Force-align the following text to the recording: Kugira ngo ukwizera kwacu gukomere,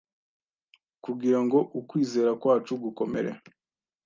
Kugira 1.03 1.39
ngo 1.45 1.59
ukwizera 1.79 2.31
kwacu 2.41 2.73
gukomere, 2.83 3.31